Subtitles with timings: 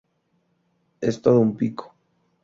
[0.99, 1.93] Es todo un pico".